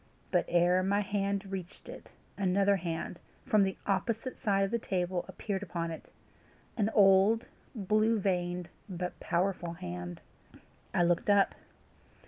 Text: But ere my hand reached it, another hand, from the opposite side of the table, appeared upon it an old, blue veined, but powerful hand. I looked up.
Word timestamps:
But 0.31 0.45
ere 0.47 0.81
my 0.81 1.01
hand 1.01 1.45
reached 1.45 1.87
it, 1.87 2.09
another 2.35 2.77
hand, 2.77 3.19
from 3.45 3.61
the 3.61 3.77
opposite 3.85 4.35
side 4.41 4.63
of 4.63 4.71
the 4.71 4.79
table, 4.79 5.25
appeared 5.27 5.61
upon 5.61 5.91
it 5.91 6.11
an 6.75 6.89
old, 6.95 7.45
blue 7.75 8.17
veined, 8.17 8.69
but 8.89 9.19
powerful 9.19 9.73
hand. 9.73 10.19
I 10.91 11.03
looked 11.03 11.29
up. 11.29 11.53